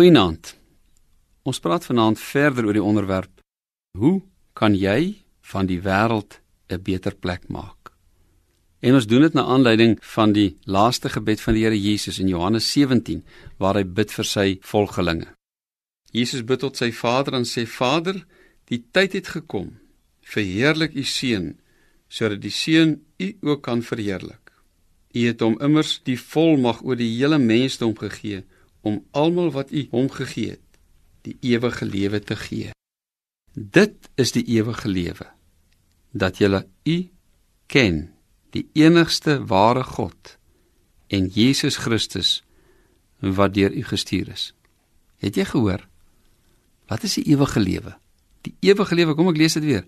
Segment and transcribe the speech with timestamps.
[0.00, 0.54] Goeienaand.
[1.44, 3.42] Ons praat vanaand verder oor die onderwerp:
[4.00, 4.22] Hoe
[4.56, 6.38] kan jy van die wêreld
[6.72, 7.92] 'n beter plek maak?
[8.80, 12.28] En ons doen dit na aanleiding van die laaste gebed van die Here Jesus in
[12.28, 13.24] Johannes 17
[13.58, 15.28] waar hy bid vir sy volgelinge.
[16.12, 18.24] Jesus bid tot sy Vader en sê: Vader,
[18.64, 19.76] die tyd het gekom.
[20.22, 21.60] Verheerlik u seun
[22.08, 24.52] sodat die seun u ook kan verheerlik.
[25.14, 28.44] U het hom immers die volmag oor die hele mensdom gegee
[28.80, 30.66] om almal wat U hom gegee het,
[31.26, 32.72] die ewige lewe te gee.
[33.52, 35.26] Dit is die ewige lewe
[36.10, 36.96] dat julle U
[37.70, 38.08] ken,
[38.50, 40.36] die enigste ware God
[41.10, 42.40] en Jesus Christus
[43.20, 44.50] wat deur U gestuur is.
[45.20, 45.84] Het jy gehoor?
[46.90, 47.94] Wat is die ewige lewe?
[48.46, 49.84] Die ewige lewe, kom ek lees dit weer.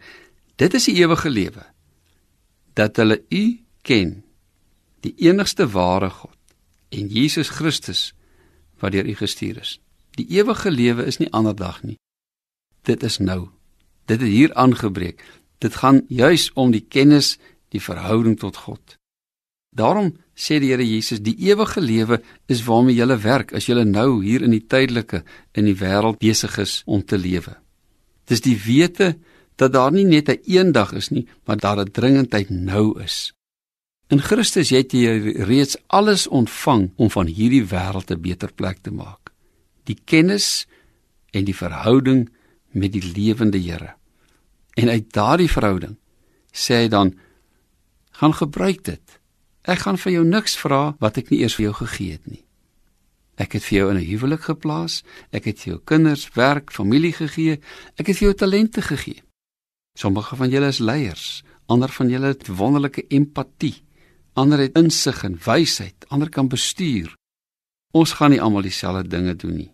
[0.60, 1.64] Dit is die ewige lewe
[2.76, 3.44] dat hulle U
[3.84, 4.22] ken,
[5.02, 6.38] die enigste ware God
[6.92, 8.12] en Jesus Christus
[8.82, 9.78] wat deur U gestuur is.
[10.18, 11.98] Die ewige lewe is nie ander dag nie.
[12.82, 13.48] Dit is nou.
[14.10, 15.22] Dit het hier aangebreek.
[15.62, 17.38] Dit gaan juis om die kennis,
[17.70, 18.98] die verhouding tot God.
[19.72, 24.22] Daarom sê die Here Jesus, die ewige lewe is waarmee jy werk as jy nou
[24.24, 25.22] hier in die tydelike
[25.56, 27.56] in die wêreld besig is om te lewe.
[28.28, 29.14] Dis die wete
[29.56, 33.32] dat daar nie net 'n eendag is nie, maar dat dit dringendheid nou is.
[34.12, 35.12] In Christus het jy
[35.48, 39.32] reeds alles ontvang om van hierdie wêreld 'n beter plek te maak.
[39.88, 40.66] Die kennis
[41.30, 42.28] en die verhouding
[42.72, 43.94] met die lewende Here.
[44.74, 45.96] En uit daardie verhouding
[46.52, 47.18] sê hy dan
[48.10, 49.20] gaan gebruik dit.
[49.62, 52.44] Ek gaan vir jou niks vra wat ek nie eers vir jou gegee het nie.
[53.36, 55.02] Ek het vir jou in 'n huwelik geplaas,
[55.32, 57.60] ek het vir jou kinders, werk, familie gegee,
[57.96, 59.22] ek het vir jou talente gegee.
[59.98, 63.82] Sommige van julle is leiers, ander van julle het wonderlike empatie
[64.34, 67.14] ander het insig en wysheid, ander kan bestuur.
[67.92, 69.70] Ons gaan nie almal dieselfde dinge doen nie.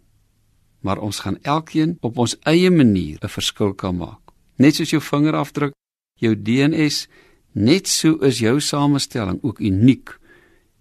[0.83, 4.21] Maar ons gaan elkeen op ons eie manier 'n verskil kan maak.
[4.57, 5.73] Net soos jou vingerafdruk,
[6.15, 7.07] jou DNS,
[7.53, 10.19] net so is jou samestelling ook uniek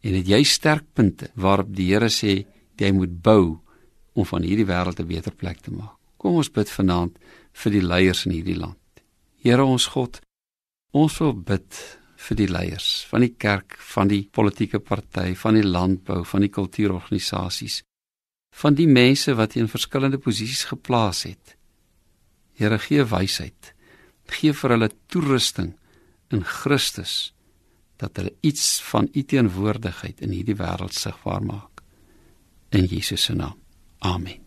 [0.01, 2.45] en het jy sterkpunte waarop die Here sê
[2.77, 3.59] jy moet bou
[4.13, 5.95] om van hierdie wêreld 'n beter plek te maak.
[6.17, 7.17] Kom ons bid vanaand
[7.53, 8.77] vir die leiers in hierdie land.
[9.43, 10.21] Here ons God,
[10.91, 15.65] ons wil bid vir die leiers van die kerk, van die politieke party, van die
[15.65, 17.81] landbou, van die kultuurorganisasies,
[18.57, 21.55] van die mense wat in verskillende posisies geplaas het.
[22.57, 23.73] Here gee wysheid.
[24.27, 25.75] Gee vir hulle toerusting
[26.33, 27.33] in Christus
[28.01, 31.81] dat hulle iets van u teenwoordigheid in hierdie wêreld sigbaar maak.
[32.69, 33.57] In Jesus se naam.
[34.05, 34.46] Amen.